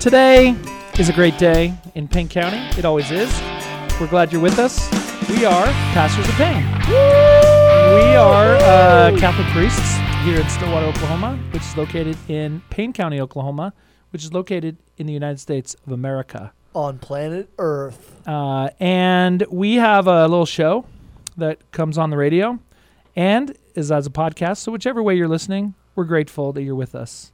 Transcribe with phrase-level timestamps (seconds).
[0.00, 0.54] Today
[0.98, 2.58] is a great day in Payne County.
[2.78, 3.28] It always is.
[4.00, 4.88] We're glad you're with us.
[5.28, 6.64] We are Pastors of Payne.
[6.88, 13.20] We are uh, Catholic priests here in Stillwater, Oklahoma, which is located in Payne County,
[13.20, 13.72] Oklahoma,
[14.10, 16.52] which is located in the United States of America.
[16.74, 18.20] on planet Earth.
[18.26, 20.84] Uh, and we have a little show
[21.36, 22.58] that comes on the radio
[23.16, 24.58] and is as a podcast.
[24.58, 27.32] So, whichever way you're listening, we're grateful that you're with us.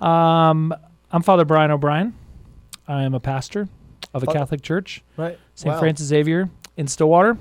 [0.00, 0.72] Um,
[1.10, 2.14] I'm Father Brian O'Brien.
[2.86, 3.68] I am a pastor
[4.14, 5.38] of a Father- Catholic church, Right.
[5.54, 5.72] St.
[5.72, 5.80] Wow.
[5.80, 7.38] Francis Xavier in Stillwater.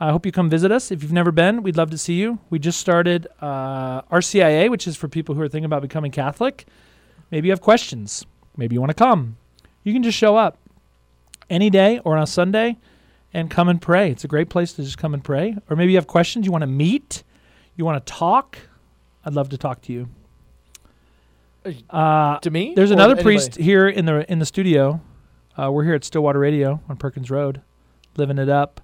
[0.00, 0.90] I hope you come visit us.
[0.90, 2.38] If you've never been, we'd love to see you.
[2.50, 6.66] We just started uh, RCIA, which is for people who are thinking about becoming Catholic.
[7.30, 8.26] Maybe you have questions.
[8.56, 9.36] Maybe you want to come.
[9.84, 10.58] You can just show up
[11.48, 12.78] any day or on a Sunday
[13.32, 14.10] and come and pray.
[14.10, 15.56] It's a great place to just come and pray.
[15.70, 17.22] Or maybe you have questions, you want to meet,
[17.76, 18.58] you want to talk.
[19.24, 20.08] I'd love to talk to you.
[21.90, 22.74] Uh, To me?
[22.74, 23.36] there's Or another anybody?
[23.36, 25.00] priest here in the in the studio.
[25.56, 27.60] Uh, we're here at Stillwater Radio on Perkins Road,
[28.16, 28.80] living it up.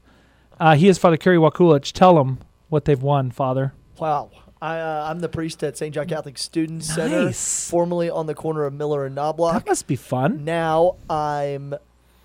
[0.60, 1.92] Uh, he is Father Kerry Wakulich.
[1.92, 3.72] Tell him what they've won, Father.
[3.98, 4.30] Wow.
[4.60, 5.94] I, uh, I'm the priest at St.
[5.94, 9.54] John Catholic Student Center, formerly on the corner of Miller and Knobloch.
[9.64, 10.44] That must be fun.
[10.44, 11.74] Now I'm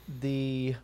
[0.07, 0.75] the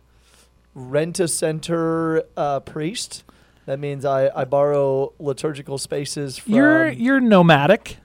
[0.76, 3.24] rent a center uh, priest.
[3.66, 6.54] That means I, I borrow liturgical spaces from.
[6.54, 7.98] You're you're nomadic,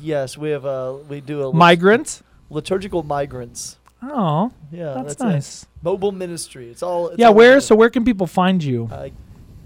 [0.00, 2.22] yes, we have a we do a lit- migrant.
[2.50, 3.76] liturgical migrants.
[4.02, 5.24] Oh, Yeah, that's, that's, it.
[5.24, 5.66] nice.
[5.82, 6.70] Mobile ministry.
[6.70, 7.08] It's all.
[7.08, 7.60] It's Yeah, all where?
[7.60, 8.88] So where can people find you?
[8.90, 9.08] uh,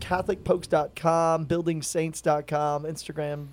[0.00, 3.46] CatholicPokes.com, BuildingSaints.com, Instagram,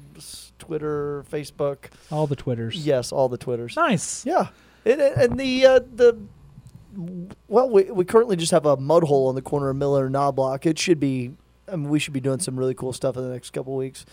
[0.59, 1.85] Twitter, Facebook.
[2.11, 2.75] All the Twitters.
[2.85, 3.75] Yes, all the Twitters.
[3.75, 4.25] Nice.
[4.25, 4.47] Yeah,
[4.85, 6.17] and, and the uh, the
[7.47, 10.13] well, we, we currently just have a mud hole on the corner of Miller and
[10.13, 10.65] Knobloch.
[10.65, 11.31] It should be.
[11.71, 14.05] I mean, we should be doing some really cool stuff in the next couple weeks.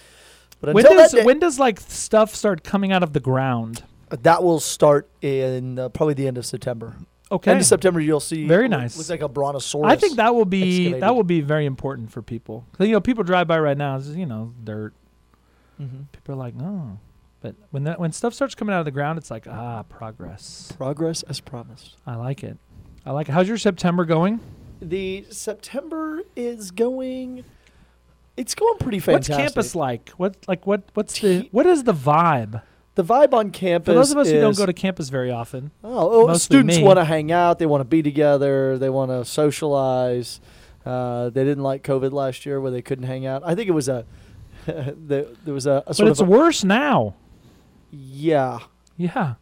[0.61, 3.83] But When does day, when does like stuff start coming out of the ground?
[4.11, 6.97] that will start in uh, probably the end of September.
[7.31, 7.51] Okay.
[7.51, 8.47] End of September, you'll see.
[8.47, 8.97] Very nice.
[8.97, 9.93] Looks like a brontosaurus.
[9.93, 11.03] I think that will be excavated.
[11.03, 12.65] that will be very important for people.
[12.79, 13.97] You know, people drive by right now.
[13.97, 14.95] It's just, you know, dirt.
[15.79, 16.11] Mhm.
[16.13, 16.99] People are like, oh.
[17.41, 20.73] But when that when stuff starts coming out of the ground, it's like ah, progress.
[20.77, 21.97] progress as promised.
[22.07, 22.57] I like it.
[23.07, 23.33] I like it.
[23.33, 24.41] How's your September going?
[24.81, 27.45] The September is going.
[28.39, 29.35] It's going pretty fantastic.
[29.35, 30.11] What's campus like?
[30.11, 32.63] What like what what's the what is the vibe?
[32.95, 33.93] The vibe on campus.
[33.93, 36.99] For those of us who don't go to campus very often, Oh, oh students want
[36.99, 37.59] to hang out.
[37.59, 38.79] They want to be together.
[38.79, 40.41] They want to socialize.
[40.87, 43.43] Uh, they didn't like COVID last year where they couldn't hang out.
[43.45, 44.07] I think it was a
[44.67, 47.15] there, there was a, a but it's a, worse now.
[47.91, 48.61] yeah.
[48.97, 49.35] Yeah.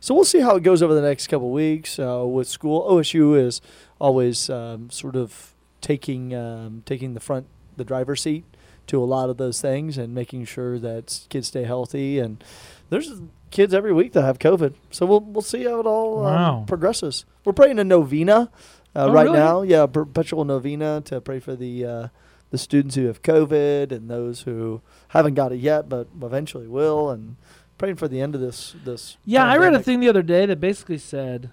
[0.00, 2.88] So we'll see how it goes over the next couple weeks uh, with school.
[2.88, 3.60] OSU is
[4.00, 8.44] always um, sort of taking um, taking the front the driver's seat
[8.88, 12.18] to a lot of those things and making sure that kids stay healthy.
[12.18, 12.42] And
[12.90, 13.20] there's
[13.50, 16.58] kids every week that have COVID, so we'll we'll see how it all Wow.
[16.60, 17.24] um, progresses.
[17.44, 18.50] We're praying a novena
[18.94, 19.38] uh, Oh, right really?
[19.38, 19.62] now.
[19.62, 21.84] Yeah, perpetual novena to pray for the.
[21.84, 22.08] Uh,
[22.50, 27.10] the students who have COVID and those who haven't got it yet, but eventually will,
[27.10, 27.34] and
[27.76, 28.76] praying for the end of this.
[28.84, 31.50] This Yeah, I read a thing the other day that basically said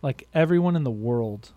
[0.00, 1.50] like everyone in the world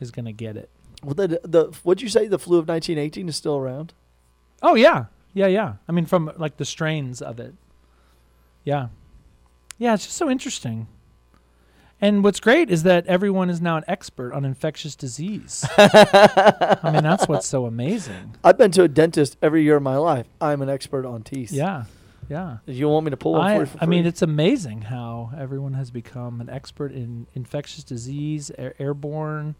[0.00, 0.68] is going to get it.
[1.04, 2.26] Well, the, the what'd you say?
[2.26, 3.92] The flu of 1918 is still around.
[4.62, 5.74] Oh yeah, yeah, yeah.
[5.88, 7.54] I mean, from like the strains of it.
[8.64, 8.88] Yeah,
[9.78, 9.94] yeah.
[9.94, 10.88] It's just so interesting.
[12.00, 15.64] And what's great is that everyone is now an expert on infectious disease.
[15.78, 18.36] I mean, that's what's so amazing.
[18.44, 20.26] I've been to a dentist every year of my life.
[20.40, 21.52] I'm an expert on teeth.
[21.52, 21.84] Yeah,
[22.28, 22.58] yeah.
[22.66, 25.30] You want me to pull one for I, you for I mean, it's amazing how
[25.38, 29.54] everyone has become an expert in infectious disease, air, airborne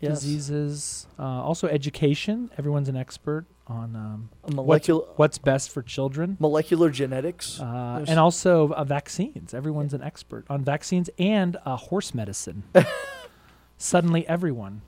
[0.00, 0.20] Yes.
[0.20, 2.50] diseases, uh, also education.
[2.56, 6.36] Everyone's an expert on um, molecular what's best for children.
[6.40, 7.60] molecular genetics.
[7.60, 9.52] Uh, and also uh, vaccines.
[9.52, 12.62] Everyone's an expert on vaccines and uh, horse medicine.
[13.78, 14.82] Suddenly, everyone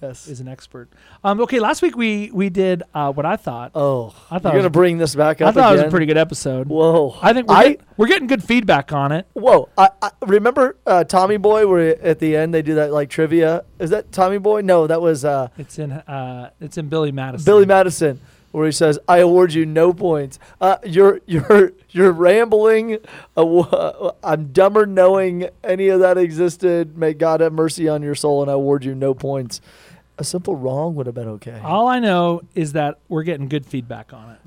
[0.00, 0.26] yes.
[0.28, 0.88] is an expert.
[1.24, 3.72] Um, okay, last week we we did uh, what I thought.
[3.74, 5.48] oh, I thought you're gonna bring this back up.
[5.48, 6.68] I thought it was a pretty good episode.
[6.68, 7.16] Whoa.
[7.22, 9.26] I think we're, I get- we're getting good feedback on it.
[9.34, 9.68] whoa.
[9.76, 13.64] I, I remember uh, Tommy Boy where at the end they do that like trivia.
[13.78, 14.60] Is that Tommy Boy?
[14.62, 17.44] No, that was uh, It's in uh, it's in Billy Madison.
[17.44, 18.20] Billy Madison,
[18.52, 20.38] where he says, "I award you no points.
[20.60, 22.98] Uh, you're you're you're rambling.
[23.36, 26.96] Uh, I'm dumber knowing any of that existed.
[26.98, 29.60] May God have mercy on your soul, and I award you no points."
[30.18, 31.60] A simple wrong would have been okay.
[31.62, 34.40] All I know is that we're getting good feedback on it.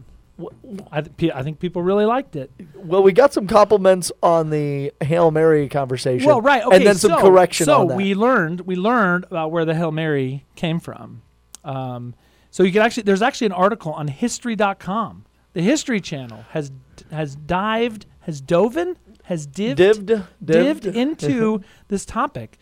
[0.91, 2.51] I, th- pe- I think people really liked it.
[2.75, 6.25] Well, we got some compliments on the Hail Mary conversation.
[6.27, 7.93] Well, right, okay, and then some so, correction So on that.
[7.93, 11.21] So we learned we learned about where the Hail Mary came from.
[11.63, 12.15] Um,
[12.49, 15.25] so you can actually there's actually an article on History.com.
[15.53, 16.71] The History Channel has
[17.11, 20.85] has dived has dove in has dived Dived, dived dived.
[20.87, 22.57] into this topic.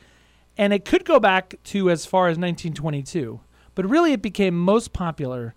[0.60, 3.40] And it could go back to as far as 1922,
[3.76, 5.56] but really it became most popular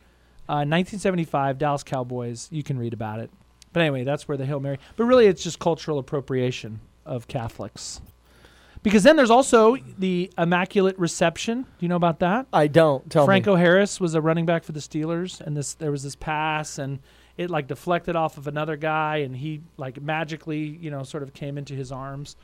[0.49, 2.49] uh, 1975 Dallas Cowboys.
[2.52, 3.31] You can read about it.
[3.72, 4.78] But anyway, that's where the Hail Mary.
[4.96, 8.00] But really, it's just cultural appropriation of Catholics.
[8.84, 11.62] Because then there's also the Immaculate Reception.
[11.62, 12.46] Do you know about that?
[12.52, 13.26] I don't tell me.
[13.26, 13.60] Franco me.
[13.60, 17.00] Harris was a running back for the Steelers, and this there was this pass, and
[17.37, 21.32] it like deflected off of another guy, and he like magically, you know, sort of
[21.32, 22.37] came into his arms,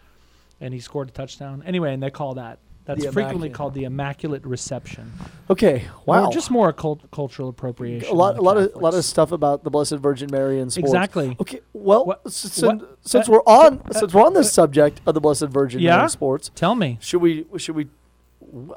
[0.61, 1.63] and he scored a touchdown.
[1.67, 3.53] Anyway, and they call that that's The frequently Immaculate.
[3.55, 5.13] called the Immaculate Reception.
[5.51, 6.31] Okay, Or wow.
[6.31, 8.09] just more cult- cultural appropriation.
[8.09, 10.59] a lot, of a lot of, a lot of stuff about the Blessed Virgin Mary
[10.59, 10.89] and sports.
[10.91, 11.37] exactly.
[11.39, 15.03] Okay, well, What- since, what- since uh, we're on uh, since we're on this subject
[15.05, 15.91] of the Blessed Virgin Yeah?
[15.91, 16.97] Mary and sports, Tell me.
[17.03, 17.89] should we should we?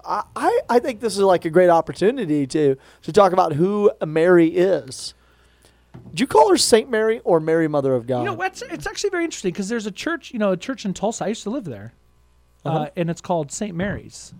[0.06, 3.90] I, I I think this is like a great opportunity to to talk about who
[4.06, 5.14] Mary is.
[6.14, 8.20] Do you call her Saint Mary or Mary Mother of God?
[8.20, 10.84] You know, what's, it's actually very interesting because there's a church, you know, a church
[10.86, 11.26] in Tulsa.
[11.26, 11.94] I used to live there,
[12.66, 12.90] uh Uh-huh.
[12.96, 13.76] and it's called St.
[13.76, 14.34] Mary's.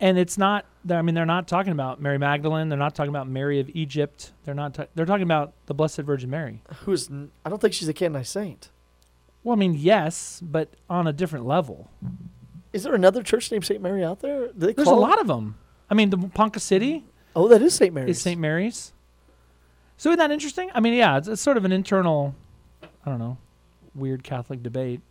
[0.00, 0.64] And it's not.
[0.88, 2.70] I mean, they're not talking about Mary Magdalene.
[2.70, 4.32] They're not talking about Mary of Egypt.
[4.44, 4.72] They're not.
[4.74, 6.62] ta- they're talking about the Blessed Virgin Mary.
[6.84, 7.10] Who's?
[7.10, 8.70] n- I don't think she's a canonized saint.
[9.44, 11.90] Well, I mean, yes, but on a different level.
[12.72, 14.48] Is there another church named Saint Mary out there?
[14.54, 15.56] There's a lot of them.
[15.90, 17.04] I mean, the Ponca City
[17.36, 18.16] Oh, that is Saint Mary's.
[18.16, 18.40] is St.
[18.40, 18.92] Mary's.
[20.00, 20.70] So isn't that interesting?
[20.72, 22.34] I mean, yeah, it's, it's sort of an internal,
[23.04, 23.36] I don't know,
[23.94, 25.02] weird Catholic debate.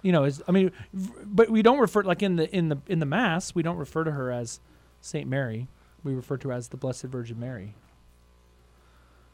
[0.00, 2.78] You know, is I mean, v- but we don't refer like in the in the
[2.86, 4.58] in the mass we don't refer to her as
[5.02, 5.68] Saint Mary.
[6.02, 7.74] We refer to her as the Blessed Virgin Mary.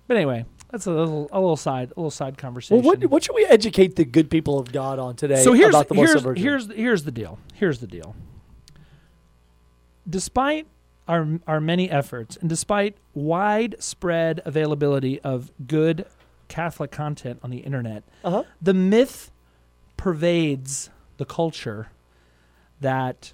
[0.08, 2.82] But anyway, that's a little a little side a little side conversation.
[2.82, 5.68] Well, what what should we educate the good people of God on today so here's
[5.68, 6.42] about the Blessed here's Virgin?
[6.42, 7.38] here's here's the deal.
[7.54, 8.16] Here's the deal.
[10.10, 10.66] Despite
[11.08, 16.06] our our many efforts and despite widespread availability of good
[16.48, 18.44] Catholic content on the internet, uh-huh.
[18.60, 19.30] the myth
[19.96, 21.88] pervades the culture
[22.80, 23.32] that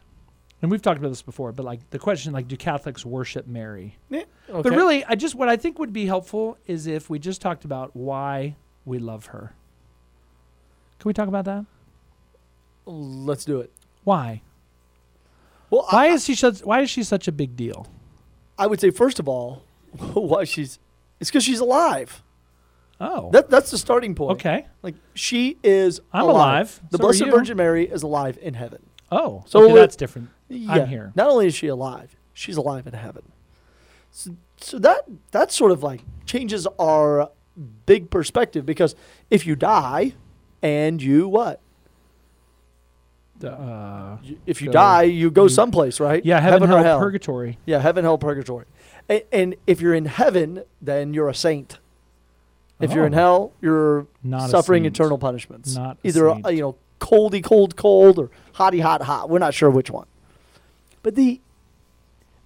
[0.61, 3.97] and we've talked about this before, but like the question like do Catholics worship Mary?
[4.11, 7.41] Yeah, But really, I just what I think would be helpful is if we just
[7.41, 9.55] talked about why we love her.
[10.99, 11.65] Can we talk about that?
[12.87, 13.71] let's do it.
[14.05, 14.41] Why?
[15.71, 17.87] Well, Why I, is she such why is she such a big deal?
[18.59, 19.63] I would say first of all,
[20.15, 20.79] why she's
[21.21, 22.23] it's because she's alive.
[23.01, 23.31] Oh.
[23.31, 24.33] That that's the starting point.
[24.33, 24.67] okay.
[24.83, 26.01] Like she is.
[26.13, 26.81] I'm alive.
[26.91, 27.25] The So Blessed.
[27.27, 28.85] Virgin Mary is alive in heaven.
[29.13, 29.45] Oh.
[29.47, 30.31] So okay, that's different.
[30.49, 30.87] Yeah.
[30.87, 31.13] here.
[31.15, 33.23] Not only is she alive, she's alive in heaven.
[34.11, 37.31] So, so that that sort of like changes our
[37.87, 38.95] big perspective because
[39.31, 40.15] if you die
[40.63, 41.61] and you what?
[43.45, 46.25] Uh, If you Go- die, you go you- someplace, right?
[46.25, 46.99] yeah, heaven, or hell, hell.
[46.99, 47.59] purgatory.
[47.67, 48.65] Yeah, heaven, hell, purgatory.
[49.09, 51.79] And, and if you're in heaven, then you're a saint.
[52.81, 53.17] If you're in Oh.
[53.17, 55.75] hell, you're Not suffering eternal punishments.
[55.75, 59.29] Not a Either uh, you know, coldy, cold, cold, or hotty, hot, hot.
[59.31, 60.07] We're not sure which one.
[61.03, 61.41] But the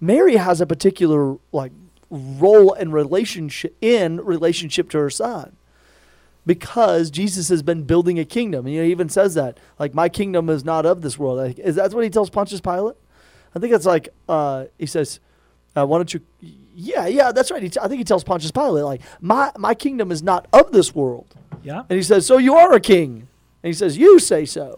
[0.01, 1.71] Mary has a particular like
[2.09, 5.55] role and relationship in relationship to her son.
[6.45, 8.65] Because Jesus has been building a kingdom.
[8.65, 9.57] And he even says that.
[9.79, 11.37] Like, my kingdom is not of this world.
[11.37, 12.95] Like, is that what he tells Pontius Pilate?
[13.55, 15.19] I think it's like, uh, he says,
[15.75, 16.19] uh, why don't you
[16.75, 19.73] yeah yeah that's right he t- i think he tells pontius pilate like my my
[19.75, 21.27] kingdom is not of this world
[21.63, 21.81] Yeah.
[21.89, 23.27] and he says so you are a king
[23.63, 24.77] and he says you say so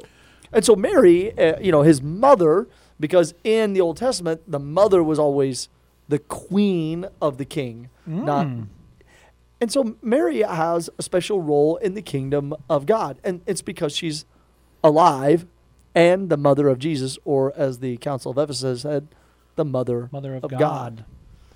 [0.53, 2.67] and so mary uh, you know his mother
[2.99, 5.67] because in the old testament the mother was always
[6.09, 8.67] the queen of the king not Mm.
[9.61, 13.95] And so mary has a special role in the kingdom of god and it's because
[13.95, 14.25] she's
[14.83, 15.45] alive
[15.93, 19.07] and the mother of jesus or as the council of ephesus said
[19.55, 20.59] the mother Mother of, of God.
[20.59, 21.05] God.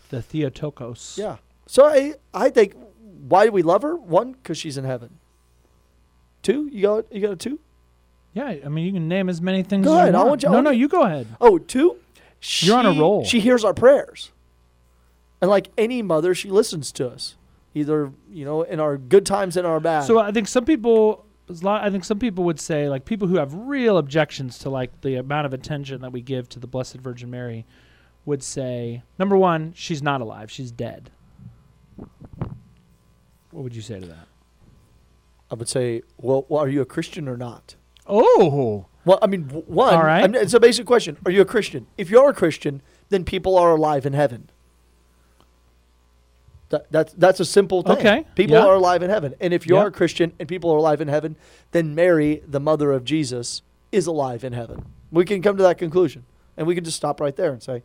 [0.09, 1.17] The Theotokos.
[1.17, 1.35] Yeah.
[1.67, 2.73] So I I think
[3.27, 3.95] why do we love her?
[3.95, 5.19] One, because she's in heaven.
[6.41, 7.59] Two, you got you got a two.
[8.33, 8.55] Yeah.
[8.65, 10.41] I mean, you can name as many things Go as ahead, I want.
[10.43, 11.27] you- no, no, you- you go ahead.
[11.41, 11.97] Oh, two.
[12.61, 13.25] You're on a roll.
[13.25, 14.31] She hears our prayers,
[15.41, 17.35] and like any mother, she listens to us,
[17.73, 20.01] either you know in our good times and our bad.
[20.05, 23.05] So I think some people, there's a lot- I think some people would say, like
[23.05, 26.59] people who have real objections to like the amount of attention that we give to
[26.59, 27.65] the Blessed Virgin Mary,
[28.25, 31.11] would say, number one, she's not alive; she's dead.
[33.51, 34.27] What would you say to that?
[35.51, 37.75] I would say, well, well, are you a Christian or not?
[38.05, 39.93] Oh, Well, I mean, one.
[39.95, 40.23] All right.
[40.23, 41.17] I mean, it's a basic question.
[41.25, 41.87] Are you a Christian?
[41.97, 44.49] If you're a Christian, then people are alive in heaven.
[46.69, 47.97] That, that's that's a simple thing.
[47.97, 48.65] Okay, People yeah.
[48.65, 49.81] are alive in heaven, and if you Yeah.
[49.83, 51.35] are a Christian and people are alive in heaven,
[51.71, 53.61] then Mary, the mother of Jesus,
[53.91, 54.85] is alive in heaven.
[55.11, 56.25] We can come to that conclusion,
[56.57, 57.81] and we can just stop right there and say,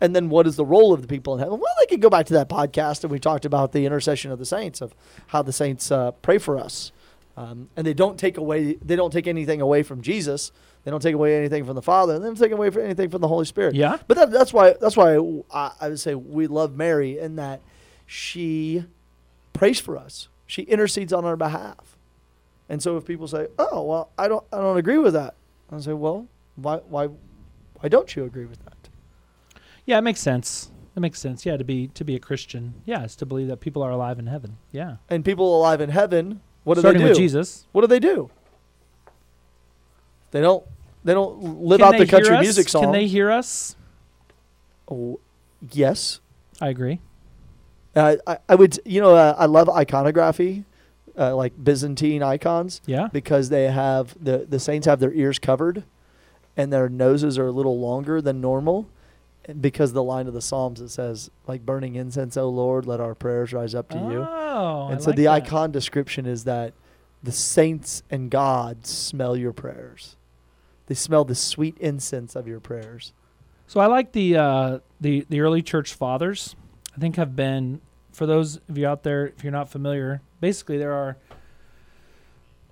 [0.00, 1.58] and then what is the role of the people in heaven?
[1.58, 4.38] Well, they can go back to that podcast, and we talked about the intercession of
[4.38, 4.94] the saints, of
[5.28, 6.92] how the saints uh, pray for us.
[7.36, 10.52] um, and they don't take away they don't take anything away from Jesus.
[10.84, 13.20] They don't take away anything from the Father, and they don't take away anything from
[13.20, 13.74] the Holy Spirit.
[13.74, 13.98] Yeah.
[14.06, 15.16] But that, that's why that's why
[15.52, 17.60] I, I would say we love Mary in that
[18.12, 18.84] she
[19.52, 20.26] prays for us.
[20.44, 21.96] She intercedes on our behalf.
[22.68, 25.34] And so if people say, "Oh, well, I don't I don't agree with that,"
[25.70, 26.26] I say, "Well,
[26.56, 28.88] why why why don't you agree with that?"
[29.86, 30.72] Yeah, it makes sense.
[30.96, 31.46] It makes sense.
[31.46, 34.18] Yeah, to be to be a Christian, yeah, is to believe that people are alive
[34.18, 34.58] in heaven.
[34.72, 37.10] Yeah, And people alive in heaven, what do starting they do?
[37.10, 37.68] with Jesus.
[37.70, 38.28] What do they do?
[40.32, 40.64] They don't
[41.04, 42.42] they don't live Can out the country us?
[42.42, 42.82] music song.
[42.82, 43.76] Can they hear us?
[44.90, 45.20] Oh,
[45.70, 46.18] yes.
[46.60, 47.00] I agree.
[47.94, 50.64] Uh, I, I would, you know, uh, I love iconography,
[51.18, 53.08] uh, like Byzantine icons, Yeah.
[53.12, 55.84] because they have the the saints have their ears covered,
[56.56, 58.88] and their noses are a little longer than normal,
[59.60, 63.14] because the line of the Psalms it says like burning incense, O Lord, let our
[63.14, 64.26] prayers rise up to you.
[64.28, 65.30] Oh, I and so like the that.
[65.44, 66.72] icon description is that
[67.22, 70.16] the saints and God smell your prayers.
[70.86, 73.12] They smell the sweet incense of your prayers.
[73.66, 76.54] So I like the uh, the the early church fathers.
[77.00, 77.80] I think have been
[78.12, 80.20] for those of you out there if you're not familiar.
[80.42, 81.16] Basically, there are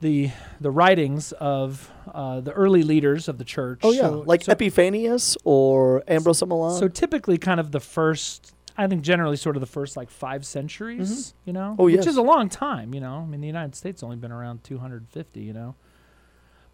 [0.00, 0.30] the
[0.60, 3.80] the writings of uh, the early leaders of the church.
[3.82, 6.78] Oh yeah, So- like so, Epiphanius or Ambrose of Milan.
[6.78, 8.52] so typically, kind of the first.
[8.76, 11.28] I think generally, sort of the first like five centuries.
[11.28, 11.32] Mhm.
[11.46, 12.00] You know, Oh, yes.
[12.00, 12.92] which is a long time.
[12.92, 15.40] You know, I mean, the United States only been around 250.
[15.40, 15.74] You know,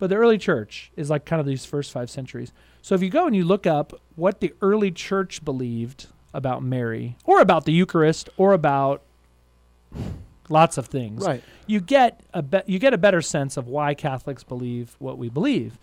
[0.01, 2.53] but the early church is like kind of these first five centuries.
[2.83, 7.17] So if you go and you look up what the early church believed about Mary,
[7.25, 9.01] or about the Eucharist, or about
[10.51, 11.43] lots of things, right.
[11.67, 15.29] you get a be- you get a better sense of why Catholics believe what we
[15.31, 15.79] believe,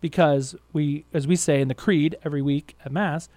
[0.00, 3.28] because we, as we say in the Creed every week at Mass,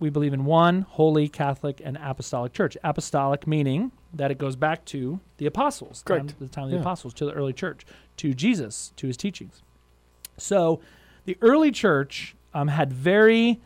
[0.00, 2.76] we believe in one holy Catholic and Apostolic Church.
[2.82, 6.38] Apostolic meaning that it goes back to the apostles, time- Correct.
[6.40, 6.82] the time of the Yeah.
[6.82, 7.86] apostles, to the early church,
[8.16, 9.62] to Jesus, to his teachings.
[10.36, 10.80] So,
[11.26, 13.60] the early church um, had very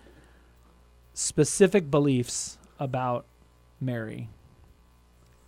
[1.14, 3.24] specific beliefs about
[3.80, 4.28] Mary.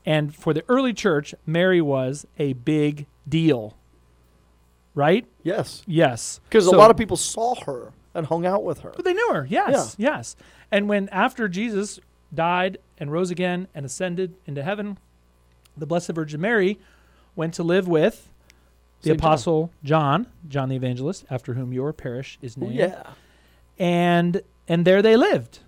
[0.05, 3.77] And for the early church, Mary was a big deal.
[4.95, 5.27] Right?
[5.43, 5.83] Yes.
[5.87, 6.41] Yes.
[6.45, 8.93] Because a lot of people saw her and hung out with her.
[8.97, 9.47] But they knew her.
[9.51, 9.95] Yes.
[9.99, 10.37] Yes.
[10.71, 12.01] And when after Jesus
[12.33, 14.97] died and rose again and ascended into heaven,
[15.77, 16.79] the Blessed Virgin Mary
[17.35, 18.29] went to live with
[19.03, 22.75] the Saint apostle John, John the evangelist, after whom your parish is Oh, named.
[22.77, 23.03] yeah.
[23.79, 25.61] And and there they lived.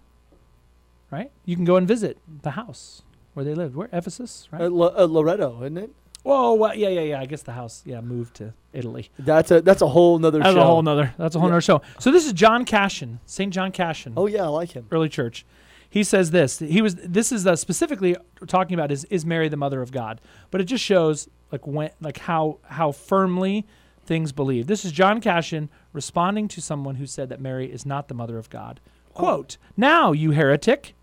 [1.10, 1.30] Right?
[1.44, 3.02] You can go and visit the house
[3.34, 3.74] where they lived.
[3.74, 4.62] Where Ephesus, right?
[4.62, 5.90] Uh, Lo- uh, Loretto, isn't it?
[6.22, 7.20] Whoa, well, yeah, yeah, yeah.
[7.20, 9.08] I guess the house, yeah, moved to Italy.
[9.18, 10.60] That's a that's a whole nother That's show.
[10.60, 11.14] a whole nother.
[11.16, 11.52] That's a whole Yeah.
[11.52, 11.80] nother show.
[11.98, 14.86] So this is John Cassian, Saint John Cassian, oh yeah, I like him.
[14.90, 15.46] early church.
[15.88, 16.58] He says this.
[16.58, 16.96] He was.
[16.96, 18.14] This is uh, specifically
[18.46, 21.90] talking about is is Mary the mother of God, but it just shows like when
[22.02, 23.64] like how how firmly
[24.08, 24.66] things believe.
[24.66, 28.38] This is John Cassian responding to someone who said that Mary is not the mother
[28.38, 28.80] of God.
[29.14, 29.20] Oh.
[29.20, 30.94] Quote: Now you heretic,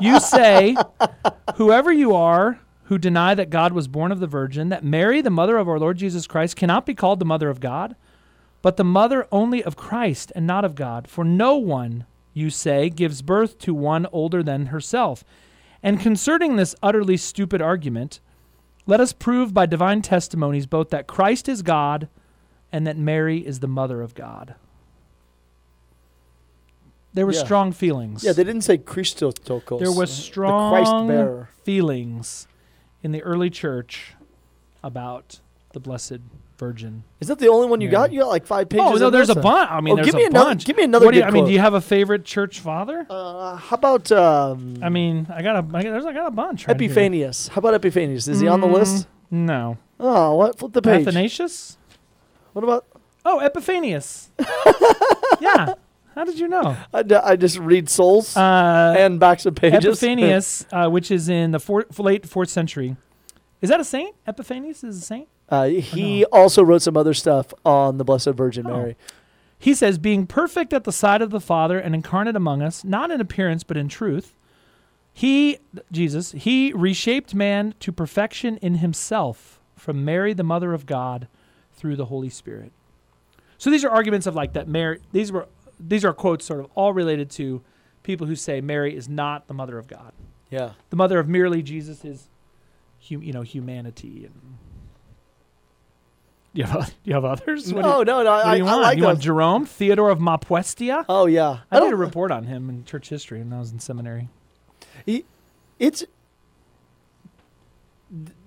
[0.00, 0.76] you say,
[1.54, 5.30] whoever you are who deny that God was born of the Virgin, that Mary, the
[5.30, 7.96] mother of our Lord Jesus Christ, cannot be called the mother of God,
[8.62, 11.08] but the mother only of Christ and not of God.
[11.08, 15.24] For no one, you say, gives birth to one older than herself.
[15.82, 18.20] And concerning this utterly stupid argument,
[18.86, 22.08] let us prove by divine testimonies both that Christ is God
[22.72, 24.54] and that Mary is the mother of God.
[27.14, 27.44] There were Yeah.
[27.44, 28.22] strong feelings.
[28.24, 29.78] Yeah, they didn't say Christotokos.
[29.80, 31.48] There was uh, the strong Christ bearer.
[31.62, 32.46] feelings
[33.02, 34.14] in the early church
[34.82, 35.40] about
[35.72, 36.18] the Blessed
[36.58, 37.04] Virgin.
[37.20, 38.12] Is that the only one you got?
[38.12, 38.86] You got like five pages.
[38.86, 39.70] oh no, there's a bunch.
[39.70, 40.50] I mean, Oh, there's give me a another.
[40.50, 40.64] bunch.
[40.64, 41.04] Give me another.
[41.04, 43.06] What do you, good I mean, do you have a favorite church father?
[43.10, 46.30] Uh, how about um, I mean, I got a, I got, there's, I got a
[46.30, 46.66] bunch.
[46.66, 46.88] Right here.
[46.90, 47.48] Epiphanius?
[47.48, 48.26] How about Epiphanius?
[48.28, 49.06] Is he on the Mm, list?
[49.30, 49.76] No.
[50.00, 50.58] Oh, what?
[50.58, 51.06] Flip the page.
[51.06, 51.76] Athanasius?
[52.52, 52.86] What about?
[53.24, 54.28] Oh, Epiphanius.
[55.40, 55.74] yeah.
[56.14, 56.76] How did you know?
[56.94, 59.84] I, d- I just read souls Uh, and backs of pages.
[59.84, 62.96] Epiphanius, uh, which is in the four, late fourth century.
[63.60, 64.14] Is that a saint?
[64.26, 65.28] Epiphanius is a saint?
[65.48, 68.76] Uh, he also wrote some other stuff on the Blessed Virgin Oh.
[68.76, 68.96] Mary.
[69.58, 73.10] He says, being perfect at the side of the Father and incarnate among us, not
[73.10, 74.34] in appearance but in truth,
[75.12, 75.58] he,
[75.90, 81.26] Jesus, he reshaped man to perfection in himself from Mary, the mother of God,
[81.72, 82.70] through the Holy Spirit.
[83.56, 85.48] So these are arguments of like that Mary, these were,
[85.80, 87.62] these are quotes sort of all related to
[88.02, 90.12] people who say Mary is not the mother of God.
[90.50, 90.72] Yeah.
[90.90, 92.28] The mother of merely Jesus is,
[93.08, 94.58] hum, you know, humanity and.
[96.56, 97.72] Do you have, do you have others?
[97.72, 98.30] What do you- No, no, no.
[98.32, 98.82] what I, do you I want?
[98.82, 99.20] like you want.
[99.20, 101.04] Jerome, Theodore of Mopsuestia?
[101.08, 101.58] Oh yeah.
[101.70, 104.28] I, did a report on him in church history when I was in seminary.
[105.78, 106.04] It's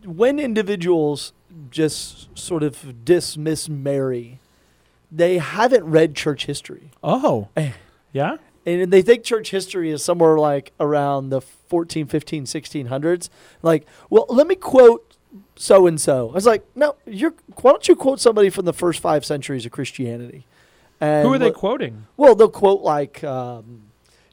[0.03, 1.33] when individuals
[1.69, 4.39] just sort of dismiss Mary,
[5.11, 6.91] they haven't read church history.
[7.03, 7.71] Oh, Eh.
[8.13, 8.37] yeah.
[8.65, 13.29] And they think church history is somewhere like around the 14, 15, 1600s.
[13.61, 15.08] Like, well, let me quote
[15.61, 16.29] so and so.
[16.29, 19.65] I was like, no, you're, why don't you quote somebody from the first five centuries
[19.65, 20.45] of Christianity?
[21.01, 22.07] And Who are they quoting?
[22.15, 23.81] Well, they'll quote like, um,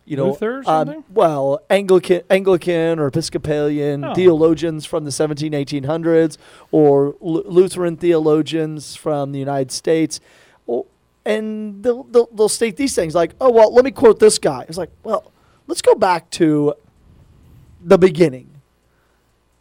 [0.04, 4.14] you know, Luther or um, well, Anglican, Anglican or Episcopalian Oh.
[4.14, 6.38] theologians from the 17, 1800s,
[6.71, 10.21] or Lu- Lutheran theologians from the United States,
[10.64, 10.87] Well,
[11.25, 14.64] and they'll, they'll they'll state these things like, oh well, let me quote this guy.
[14.68, 15.33] It's like, well,
[15.66, 16.75] let's go back to
[17.83, 18.55] the beginning,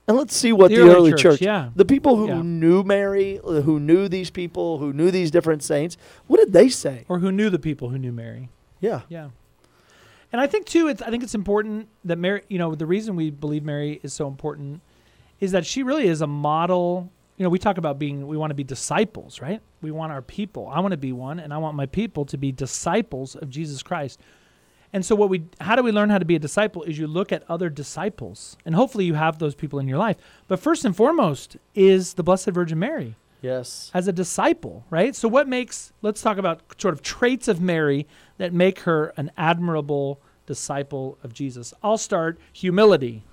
[0.07, 1.69] and let's see what the, early, church, Yeah.
[1.75, 2.41] the people who Yeah.
[2.41, 5.97] knew Mary, uh, who knew these people, who knew these different saints,
[6.27, 7.05] what did they say?
[7.09, 8.49] Or who knew the people who knew Mary?
[8.79, 9.01] Yeah.
[9.09, 9.29] Yeah.
[10.31, 12.41] And I think too, it's, I think it's important that Mary.
[12.49, 14.81] You know, the reason we believe Mary is so important
[15.39, 17.09] is that she really is a model.
[17.37, 18.27] You know, we talk about being.
[18.27, 19.61] We want to be disciples, right?
[19.81, 20.67] We want our people.
[20.67, 23.81] I want to be one, and I want my people to be disciples of Jesus
[23.81, 24.19] Christ.
[24.95, 26.83] And so, what we, how do we learn how to be a disciple?
[26.83, 30.15] Is you look at other disciples, and hopefully, you have those people in your life.
[30.47, 33.91] But first and foremost is the Blessed Virgin Mary Yes.
[33.93, 35.13] as a disciple, right?
[35.13, 39.31] So, what makes, let's talk about sort of traits of Mary that make her an
[39.35, 41.73] admirable disciple of Jesus.
[41.83, 43.23] I'll start humility.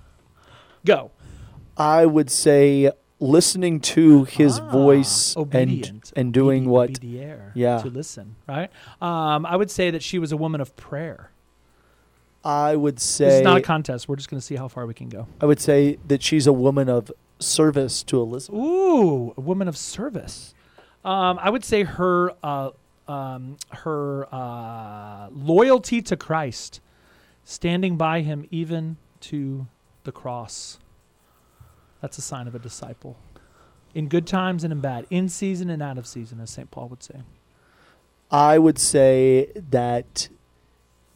[0.85, 1.11] Go.
[1.77, 2.91] I would say
[3.21, 7.77] listening to his Ah, voice and obedient, and doing obedi- what Yeah.
[7.81, 8.69] to listen, right?
[9.01, 11.29] Um, I would say that she was a woman of prayer.
[12.43, 13.37] I would This say.
[13.37, 14.07] is not a contest.
[14.09, 15.27] We're just going to see how far we can go.
[15.39, 18.59] I would say that she's a woman of service to Elizabeth.
[18.59, 20.53] Ooh, a woman of service.
[21.05, 22.71] Um, I would say her uh,
[23.07, 26.79] um, her uh, loyalty to Christ,
[27.43, 29.67] standing by him even to
[30.03, 30.79] the cross.
[32.01, 33.17] That's a sign of a disciple.
[33.93, 36.71] In good times and in bad, in season and out of season, as St.
[36.71, 37.21] Paul would say.
[38.31, 40.29] I would say that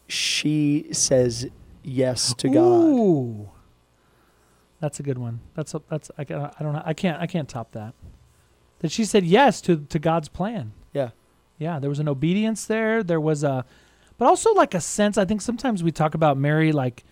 [0.08, 1.46] she says
[1.84, 2.62] yes to God.
[2.62, 3.50] Ooh,
[4.80, 5.40] that's a good one.
[5.54, 6.82] That's a, that's I, I don't know.
[6.84, 7.94] I can't I can't top that.
[8.80, 10.72] That she said yes to to God's plan.
[10.92, 11.10] Yeah.
[11.58, 13.02] Yeah, there was an obedience there.
[13.02, 13.64] There was a,
[14.16, 15.18] but also like a sense.
[15.18, 17.04] I think sometimes we talk about Mary like,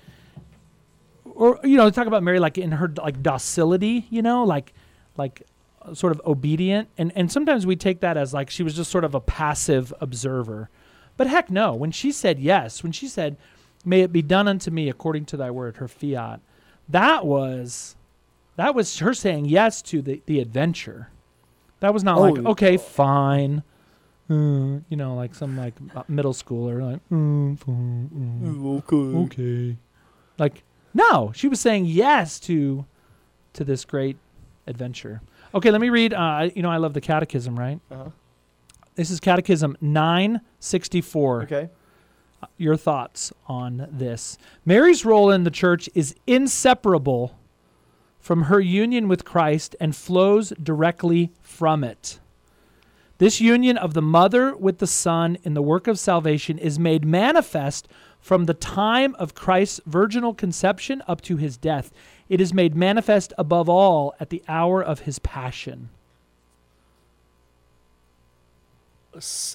[1.24, 4.06] or you know, talk about Mary like in her like docility.
[4.08, 4.72] You know, like
[5.16, 5.42] like
[5.94, 9.04] sort of obedient, and and sometimes we take that as like she was just sort
[9.04, 10.70] of a passive observer.
[11.16, 13.36] But heck no, when she said yes, when she said,
[13.84, 16.40] "May it be done unto me according to Thy word," her fiat,
[16.88, 17.96] that was
[18.56, 21.10] that was her saying yes to the the adventure.
[21.80, 23.62] That was not Oh, like okay, fine.
[24.28, 28.10] Uh, you know, like some like uh, middle schooler, like mm, fine,
[28.42, 29.18] mm, Okay.
[29.42, 29.76] okay.
[30.38, 32.84] Like no, she was saying yes to
[33.52, 34.16] to this great
[34.66, 35.22] adventure.
[35.54, 36.12] Okay, let me read.
[36.12, 37.78] Uh, you know, I love the Catechism, right?
[37.90, 38.10] Uh-huh.
[38.96, 41.42] This is Catechism nine sixty four.
[41.42, 41.68] Okay.
[42.56, 44.38] Your thoughts on this?
[44.64, 47.38] Mary's role in the church is inseparable
[48.18, 52.20] from her union with Christ and flows directly from it.
[53.18, 57.04] This union of the mother with the son in the work of salvation is made
[57.04, 61.92] manifest from the time of Christ's virginal conception up to his death.
[62.28, 65.90] It is made manifest above all at the hour of his passion.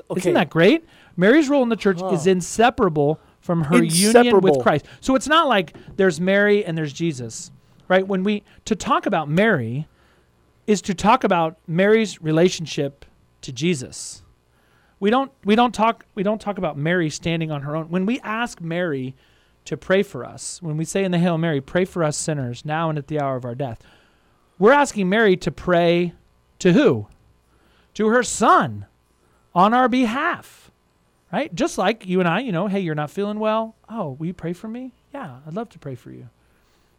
[0.10, 0.19] Okay.
[0.19, 0.86] Isn't that great?
[1.17, 4.86] Mary's role in the church is inseparable from her union with Christ.
[5.02, 7.52] So it's not like there's Mary and there's Jesus,
[7.88, 8.08] right?
[8.08, 9.88] When we to talk about Mary
[10.67, 13.06] is to talk about Mary's relationship
[13.41, 14.24] to Jesus.
[15.00, 17.89] We don't we don't talk we don't talk about Mary standing on her own.
[17.89, 19.15] When we ask Mary
[19.65, 22.63] to pray for us, when we say in the Hail Mary, pray for us sinners
[22.63, 23.80] now and at the hour of our death,
[24.60, 26.13] we're asking Mary to pray
[26.60, 27.08] to who?
[27.95, 28.86] To her son
[29.54, 30.72] on our behalf,
[31.32, 31.54] right?
[31.54, 33.76] Just like you and I, you know, hey, you're not feeling well.
[33.90, 34.94] Oh, will you pray for me?
[35.14, 36.30] Yeah, I'd love to pray for you,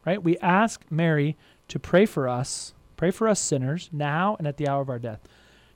[0.04, 0.22] right?
[0.22, 1.36] We ask Mary
[1.68, 4.98] to pray for us, pray for us sinners now and at the hour of our
[4.98, 5.20] death,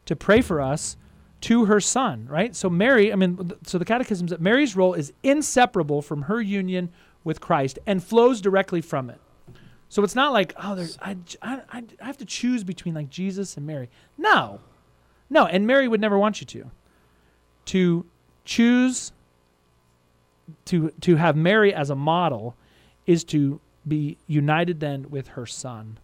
[0.05, 0.97] to pray for us
[1.43, 2.55] to her son, right?
[2.57, 6.91] So Mary, I mean, so the catechism that Mary's role is inseparable from her union
[7.25, 9.21] with Christ and flows directly from it.
[9.89, 13.57] So it's not like, oh, there's, I, I, I have to choose between like Jesus
[13.57, 13.89] and Mary.
[14.19, 14.61] No,
[15.31, 16.71] no, and Mary would never want you to.
[17.67, 18.07] To
[18.45, 19.13] choose
[20.67, 22.55] to to have Mary as a model
[23.07, 25.99] is to be united then with her son,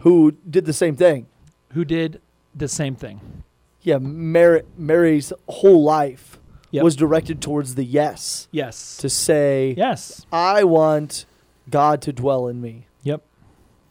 [0.00, 1.26] Who did the same thing?
[1.72, 2.20] who did
[2.54, 3.42] the same thing.
[3.82, 6.38] Yeah, Mary, Mary's whole life
[6.70, 6.82] Yep.
[6.84, 8.96] was directed towards the yes Yes.
[8.98, 10.26] to say, yes.
[10.32, 11.26] I want
[11.70, 12.86] God to dwell in me.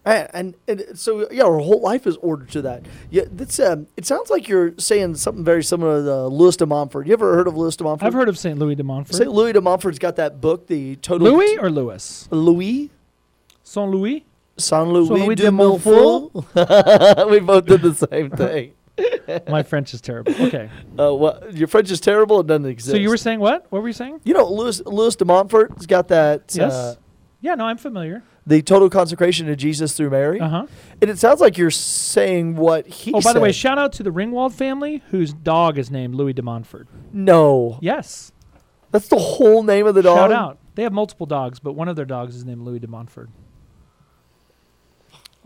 [0.06, 2.86] And, and, and so yeah, our whole life is ordered to that.
[3.10, 3.88] Yeah, that's um.
[3.98, 7.08] It sounds like you're saying something very similar to Louis de Montfort.
[7.08, 8.06] You ever heard of Louis de Montfort?
[8.06, 8.60] I've heard of St.
[8.60, 9.16] Louis de Montfort.
[9.16, 9.32] St.
[9.32, 12.28] Louis de Montfort's got that book, the total Louis or Louis?
[12.30, 12.92] Louis
[13.64, 14.24] Saint Louis?
[14.58, 16.34] Saint Louis, Saint Louis de de Montfort.
[17.30, 18.74] we both did the same thing.
[19.50, 20.34] My French is terrible.
[20.40, 20.70] Okay.
[20.98, 22.40] Uh, what your French is terrible.
[22.40, 22.92] It doesn't exist.
[22.92, 23.66] So you were saying what?
[23.70, 24.22] What were you saying?
[24.24, 26.54] you know, Louis Louis de Montfort's got that.
[26.56, 26.72] Yes.
[26.74, 26.96] Uh,
[27.42, 28.24] Yeah, no, I'm familiar.
[28.48, 30.40] The total consecration to Jesus through Mary.
[30.40, 30.66] Uh huh.
[31.02, 34.04] And it sounds like you're saying what he Oh, by the way, shout out to
[34.04, 36.88] the Ringwald family whose dog is named Louis de Montfort.
[37.12, 37.78] no.
[37.82, 38.32] Yes.
[38.92, 40.18] That's the whole name of the dog.
[40.18, 40.58] Shout out.
[40.76, 43.30] They have multiple dogs, but one of their dogs is named Louis de Montfort.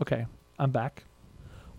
[0.02, 0.26] Okay,
[0.58, 1.04] I'm back.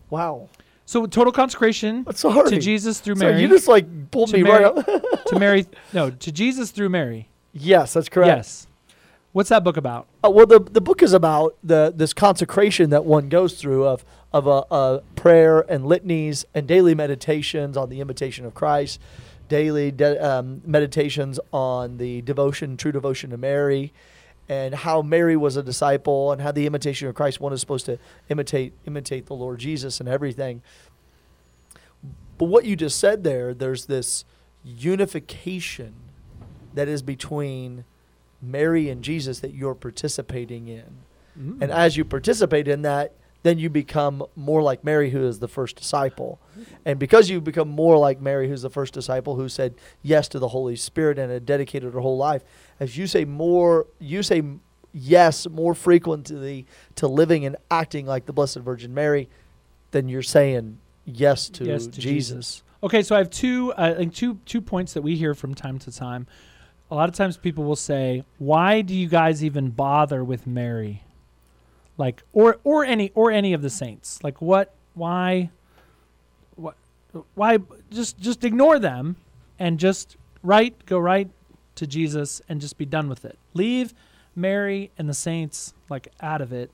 [0.09, 0.49] Wow.
[0.85, 2.49] So total consecration Sorry.
[2.49, 3.43] to Jesus through Sorry, Mary.
[3.43, 4.85] you just like pulled me Mary- right up.
[5.27, 5.65] to Mary.
[5.93, 7.29] No, to Jesus through Mary.
[7.53, 8.27] yes, that's correct.
[8.27, 8.67] Yes.
[9.33, 10.07] What's that book about?
[10.23, 14.03] Uh, well, the the book is about the this consecration that one goes through of
[14.33, 18.99] of a, a prayer and litanies and daily meditations on the imitation of Christ,
[19.47, 23.93] daily de- um, meditations on the devotion, true devotion to Mary,
[24.49, 27.85] and how Mary was a disciple and how the imitation of Christ one is supposed
[27.85, 30.61] to imitate imitate the Lord Jesus and everything.
[32.37, 34.25] But what you just said there, there's this
[34.65, 35.93] unification
[36.73, 37.85] that is between
[38.41, 40.97] Mary and Jesus that you're participating in.
[41.39, 41.61] Mm.
[41.61, 45.47] And as you participate in that, then you become more like Mary, who is the
[45.47, 46.39] first disciple.
[46.85, 49.73] And because you become more like Mary, who's the first disciple, who said
[50.03, 52.43] yes to the Holy Spirit and had dedicated her whole life,
[52.79, 54.43] as you say more, you say
[54.93, 59.27] yes more frequently to living and acting like the Blessed Virgin Mary,
[59.89, 62.03] then you're saying yes to, Yes to Jesus.
[62.03, 62.63] Jesus.
[62.83, 65.79] Okay, so I have two, uh, like two, two points that we hear from time
[65.79, 66.27] to time.
[66.91, 71.03] A lot of times, people will say, "Why do you guys even bother with Mary?"
[71.97, 74.21] Like, or or any or any of the saints.
[74.23, 74.75] Like, what?
[74.93, 75.49] Why?
[76.55, 76.75] What?
[77.35, 77.59] Why?
[77.89, 79.15] Just just ignore them,
[79.57, 81.29] and just right go right
[81.75, 83.39] to Jesus, and just be done with it.
[83.53, 83.93] Leave
[84.35, 86.71] Mary and the saints like out of it.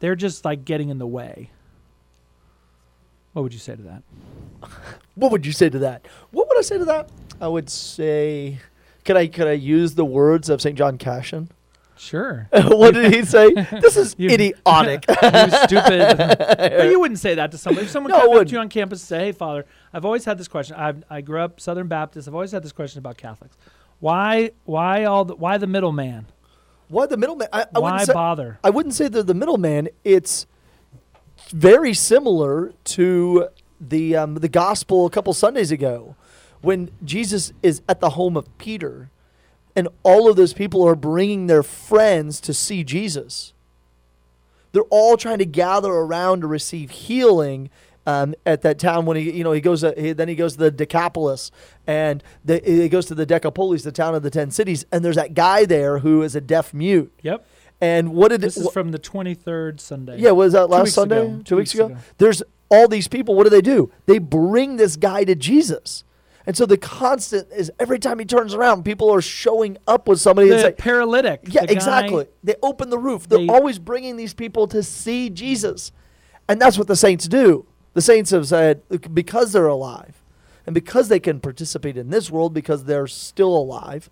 [0.00, 1.50] They're just like getting in the way.
[3.32, 4.02] What would you say to that?
[5.14, 6.06] What would you say to that?
[6.30, 7.10] What would I say to that?
[7.38, 8.58] I would say,
[9.04, 11.50] could I could I use the words of Saint John Cassian?
[11.96, 12.48] Sure.
[12.52, 13.52] what did he say?
[13.80, 15.04] This is You- idiotic.
[15.08, 16.16] you stupid.
[16.28, 17.86] but you wouldn't say that to somebody.
[17.86, 20.24] If someone No, came up to you on campus and say, "Hey, Father, I've always
[20.24, 20.76] had this question.
[20.76, 22.26] I I grew up Southern Baptist.
[22.26, 23.56] I've always had this question about Catholics.
[24.00, 26.26] Why why all the why the middleman?
[26.88, 27.48] Why the middleman?
[27.52, 28.58] I, I Why wouldn't say, bother?
[28.64, 29.88] I wouldn't say they're the middleman.
[30.04, 30.46] It's
[31.50, 33.48] very similar to
[33.80, 36.16] the um, the gospel a couple Sundays ago,
[36.62, 39.10] when Jesus is at the home of Peter,
[39.76, 43.52] and all of those people are bringing their friends to see Jesus.
[44.72, 47.70] They're all trying to gather around to receive healing.
[48.04, 50.54] Um, at that town, when he, you know, he goes, uh, he, then he goes
[50.54, 51.52] to the Decapolis,
[51.86, 55.14] and the, he goes to the Decapolis, the town of the ten cities, and there's
[55.14, 57.12] that guy there who is a deaf mute.
[57.22, 57.46] Yep.
[57.80, 60.18] And what did This is from the 23rd Sunday.
[60.18, 61.20] yeah, was that last weeks Sunday?
[61.20, 61.42] ago.
[61.44, 61.96] Two, weeks, ago?
[62.18, 63.36] There's all these people.
[63.36, 63.92] What do they do?
[64.06, 66.02] They bring this guy to Jesus.
[66.46, 70.20] And so the constant is every time he turns around, people are showing up with
[70.20, 71.42] somebody The say, paralytic.
[71.46, 72.26] Yeah, the guy- exactly.
[72.42, 73.28] They open the roof.
[73.28, 75.92] They're They- always bringing these people to see Jesus.
[76.48, 77.66] And that's what the saints do.
[77.94, 78.82] The saints have said,
[79.14, 80.20] because they're alive
[80.66, 84.10] and because they can participate in this world, because they're still alive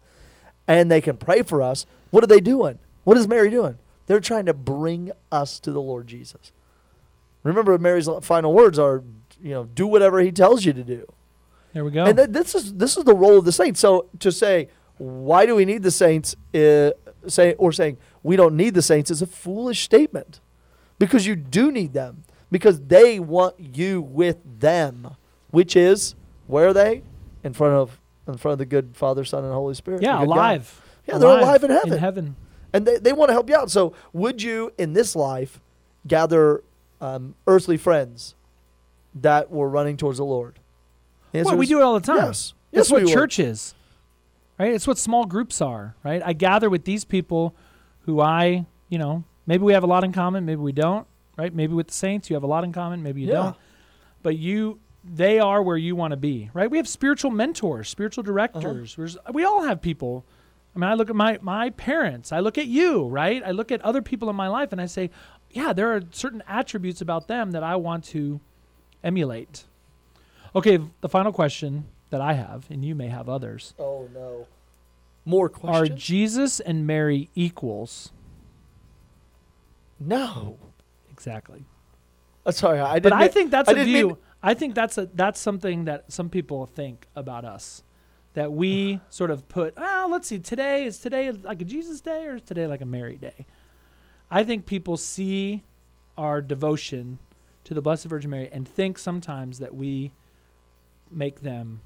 [0.68, 2.78] and they can pray for us, what are they doing?
[3.04, 3.78] What is Mary doing?
[4.06, 6.52] They're trying to bring us to the Lord Jesus.
[7.42, 9.02] Remember, Mary's final words are,
[9.42, 11.06] you know, do whatever he tells you to do.
[11.72, 12.04] There we go.
[12.04, 13.80] And th- this is this is the role of the saints.
[13.80, 16.90] So to say why do we need the saints, uh,
[17.26, 20.40] say or saying we don't need the saints is a foolish statement,
[20.98, 25.16] because you do need them because they want you with them,
[25.50, 26.14] which is
[26.46, 27.02] where are they
[27.42, 30.02] in front of in front of the good Father, Son, and Holy Spirit.
[30.02, 30.34] yeah, good God.
[30.34, 30.82] alive.
[31.06, 31.92] Yeah, they're alive in heaven.
[31.94, 32.36] In heaven.
[32.72, 33.70] and they, they want to help you out.
[33.70, 35.60] So would you in this life
[36.06, 36.62] gather
[37.00, 38.34] um, earthly friends
[39.14, 40.59] that were running towards the Lord?
[41.32, 42.16] The Well, we do it all the time.
[42.16, 42.54] Yes.
[42.72, 43.38] That's Yes, what we would.
[43.38, 43.74] is,
[44.58, 44.72] right?
[44.72, 46.22] It's what small groups are, right?
[46.24, 47.54] I gather with these people
[48.02, 51.52] who I, you know, maybe we have a lot in common, maybe we don't, right?
[51.54, 53.34] Maybe with the saints, you have a lot in common, maybe you Yeah.
[53.34, 53.56] don't.
[54.22, 56.70] But you, they are where you want to be, right?
[56.70, 58.32] We have spiritual mentors, spiritual Uh-huh.
[58.32, 58.96] directors.
[59.32, 60.24] We all have people.
[60.76, 62.30] I mean, I look at my my parents.
[62.30, 63.42] I look at you, right?
[63.44, 65.10] I look at other people in my life, and I say,
[65.50, 68.40] yeah, there are certain attributes about them that I want to
[69.02, 69.64] emulate.
[70.54, 73.74] Okay, the final question that I have, and you may have others.
[73.78, 74.46] Oh no.
[75.24, 75.90] More questions.
[75.90, 75.94] Are?
[75.94, 78.10] Jesus and Mary equals?
[79.98, 80.58] no.
[81.12, 81.64] exactly.
[82.46, 83.02] Uh, sorry, I didn't.
[83.04, 84.06] But I mean- think that's I a view.
[84.08, 87.82] mean- I think that's a that's something that some people think about us.
[88.34, 92.26] That we sort of put, oh, let's see, today is today like a Jesus day
[92.26, 93.44] or is today like a Mary day?
[94.30, 95.62] I think people see
[96.16, 97.18] our devotion
[97.64, 100.12] to the Blessed Virgin Mary and think sometimes that we
[101.10, 101.80] make them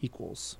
[0.00, 0.56] equals.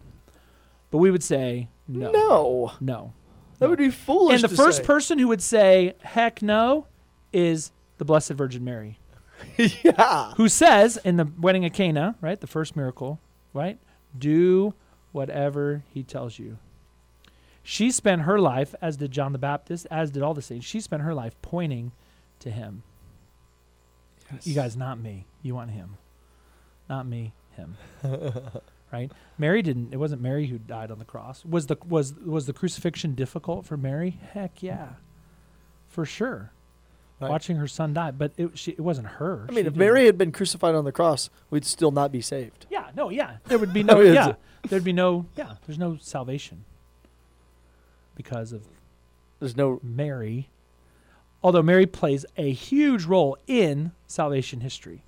[0.90, 2.10] But we would say no.
[2.10, 3.12] no, No.
[3.58, 4.34] that would be foolish.
[4.34, 4.84] And the to first say.
[4.84, 6.86] person who would say heck no
[7.32, 8.98] is the Blessed Virgin Mary
[9.56, 10.32] yeah.
[10.36, 13.20] who says in the wedding of Cana, right, the first miracle,
[13.52, 13.78] right,
[14.18, 14.74] do
[15.12, 16.58] whatever he tells you.
[17.62, 20.64] She spent her life, as did John the Baptist, as did all the saints.
[20.64, 21.90] She spent her life pointing
[22.40, 22.82] to him.
[24.44, 25.26] You guys, not me.
[25.42, 25.96] You want him,
[26.88, 27.32] not me.
[27.56, 27.76] Him,
[28.92, 29.10] right?
[29.38, 29.92] Mary didn't.
[29.92, 31.44] It wasn't Mary who died on the cross.
[31.44, 34.18] Was the was was the crucifixion difficult for Mary?
[34.32, 34.90] Heck yeah,
[35.88, 36.52] for sure.
[37.18, 37.30] Right.
[37.30, 39.46] Watching her son die, but it she, it wasn't her.
[39.48, 42.20] I She mean, if Mary had been crucified on the cross, we'd still not be
[42.20, 42.66] saved.
[42.70, 43.38] Yeah, no, yeah.
[43.46, 44.34] There would be no, yeah.
[44.68, 45.54] There'd be no, yeah.
[45.66, 46.64] There's no salvation
[48.14, 48.66] because of
[49.40, 49.80] There's no.
[49.82, 50.50] Mary.
[51.42, 55.04] Although Mary plays a huge role in salvation history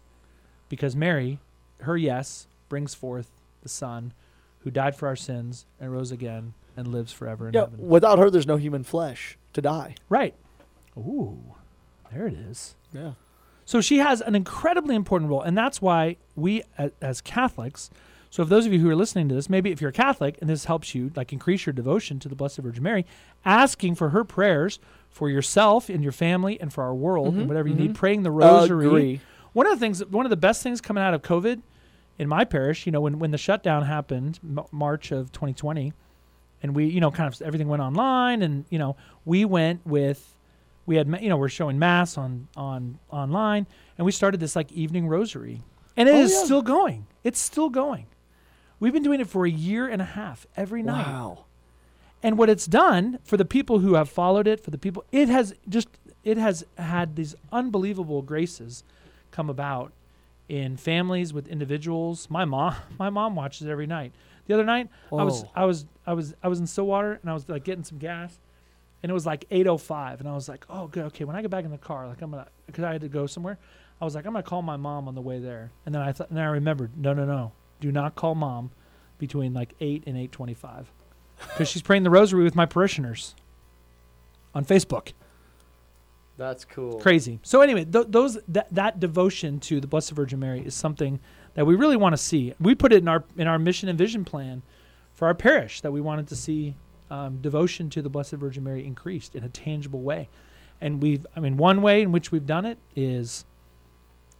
[0.68, 1.40] because Mary,
[1.82, 3.30] her yes, brings forth
[3.62, 4.12] the Son
[4.60, 7.88] who died for our sins and rose again and lives forever in Yeah, heaven.
[7.88, 9.94] without her, there's no human flesh to die.
[10.08, 10.34] Right.
[10.96, 11.38] Ooh,
[12.12, 12.74] there it is.
[12.92, 13.12] Yeah.
[13.64, 16.62] So she has an incredibly important role, and that's why we,
[17.00, 17.90] as, Catholics,
[18.30, 20.36] so if those of you who are listening to this, maybe if you're a Catholic
[20.40, 23.06] and this helps you like increase your devotion to the Blessed Virgin Mary,
[23.44, 24.78] asking for her prayers
[25.10, 27.78] for yourself and your family and for our world Mhm, and whatever you mhm.
[27.78, 28.86] need, praying the rosary.
[28.86, 29.20] Agree.
[29.58, 31.60] One of the things, one of the best things coming out of COVID
[32.16, 35.92] in my parish, you know, when when the shutdown happened, M- March of 2020,
[36.62, 38.94] and we, you know, kind of everything went online, and you know,
[39.24, 40.36] we went with,
[40.86, 43.66] we had, you know, we're showing mass on on online,
[43.96, 45.62] and we started this like evening rosary,
[45.96, 46.44] and it Oh, is yeah.
[46.44, 47.08] still going.
[47.24, 48.06] It's still going.
[48.78, 51.04] We've been doing it for a year and a half every night.
[51.04, 51.46] Wow.
[52.22, 55.28] And what it's done for the people who have followed it, for the people, it
[55.28, 55.88] has just
[56.22, 58.84] it has had these unbelievable graces
[59.30, 59.92] come about
[60.48, 62.28] in families with individuals.
[62.30, 64.12] My mom, my mom watches it every night.
[64.46, 67.34] The other night, I was I was I was I was in Stillwater and I
[67.34, 68.38] was like getting some gas,
[69.02, 71.24] and it was like 8:05, and I was like, oh good, okay.
[71.24, 73.26] When I get back in the car, like I'm gonna, because I had to go
[73.26, 73.58] somewhere,
[74.00, 76.12] I was like, I'm gonna call my mom on the way there, and then I
[76.12, 78.70] thought, and I remembered, no, no, no, do not call mom
[79.18, 80.86] between like 8 and 8:25
[81.38, 83.34] because she's praying the rosary with my parishioners
[84.54, 85.12] on Facebook.
[86.38, 86.98] That's cool.
[87.00, 87.40] Crazy.
[87.42, 91.20] So anyway, th- those that that devotion to the Blessed Virgin Mary is something
[91.54, 92.54] that we really want to see.
[92.60, 94.62] We put it in our in our mission and vision plan
[95.14, 96.76] for our parish that we wanted to see
[97.10, 100.28] um, devotion to the Blessed Virgin Mary increased in a tangible way.
[100.80, 103.44] And we've, I mean, one way in which we've done it is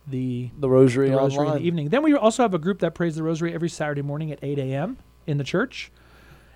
[0.07, 1.89] the The rosary, the rosary in the evening.
[1.89, 4.59] Then we also have a group that prays the rosary every Saturday morning at 8
[4.61, 4.99] a.m.
[5.27, 5.91] in the church.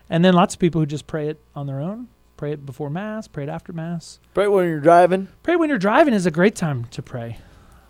[0.09, 2.09] And then lots of people who just pray it on their own,
[2.43, 4.19] pray it before Mass, pray it after Mass.
[4.35, 5.29] Pray when you're driving.
[5.45, 7.39] Pray when you're driving is a great time to pray.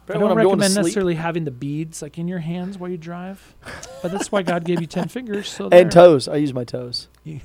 [0.07, 2.77] Right I don't I'm going to recommend necessarily having the beads like in your hands
[2.77, 3.55] while you drive,
[4.03, 5.49] but that's why God gave you 10 fingers.
[5.49, 5.81] So there.
[5.81, 6.29] And toes.
[6.29, 7.09] I use my toes.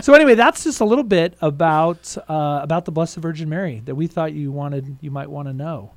[0.00, 3.94] So anyway, that's just a little bit about uh, about the Blessed Virgin Mary that
[3.94, 5.92] we thought you wanted you might want to know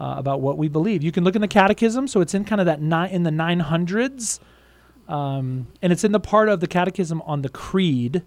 [0.00, 1.02] uh, about what we believe.
[1.02, 3.30] You can look in the Catechism, so it's in kind of that nine in the
[3.30, 4.40] nine hundreds,
[5.08, 8.22] um, and it's in the part of the Catechism on the Creed,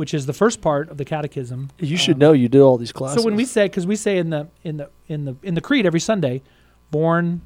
[0.00, 1.68] which is the first part of the Catechism.
[1.78, 3.20] You should Um, know you did all these classes.
[3.20, 5.60] So when we say, because we say in the in the in the in the
[5.60, 6.40] Creed every Sunday,
[6.90, 7.42] born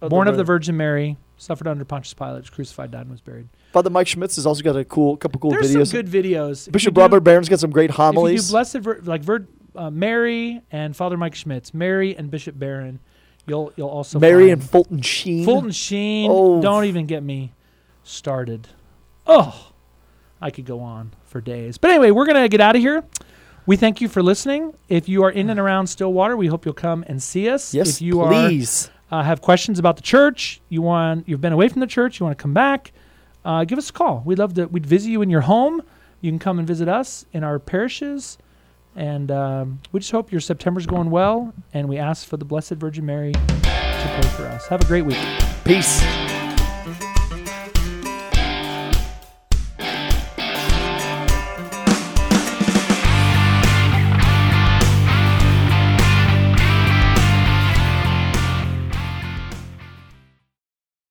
[0.00, 0.74] Of the born of the Virgin.
[0.74, 3.48] Virgin Mary, suffered under Pontius Pilate, was crucified, died, and was buried.
[3.72, 5.88] Father Mike Schmitz has also got a cool couple cool There's videos.
[5.90, 6.70] some good videos.
[6.70, 8.46] Bishop do- Robert Barron's got some great If you homilies.
[8.46, 13.00] do Blessed Vir- like Vir- uh, Mary and Father Mike Schmitz, Mary and Bishop Barron,
[13.48, 15.44] you'll you'll also Mary find and Fulton Sheen.
[15.44, 16.30] Fulton Sheen.
[16.30, 16.62] Oh.
[16.62, 17.52] Don't even get me
[18.04, 18.68] started.
[19.26, 19.72] Oh,
[20.40, 21.78] I could go on for days.
[21.78, 23.04] But anyway, we're gonna get out of here.
[23.66, 24.74] We thank you for listening.
[24.88, 27.74] If you are in and around Stillwater, we hope you'll come and see us.
[27.74, 28.90] yes, if you please.
[29.10, 32.20] are uh, have questions about the church, you want you've been away from the church,
[32.20, 32.92] you want to come back,
[33.44, 34.22] uh, give us a call.
[34.24, 34.66] We'd love to.
[34.66, 35.82] We'd visit you in your home.
[36.20, 38.38] You can come and visit us in our parishes,
[38.96, 41.52] and um, we just hope your September's going well.
[41.72, 44.66] And we ask for the Blessed Virgin Mary to pray for us.
[44.68, 45.18] Have a great week.
[45.64, 46.25] Peace.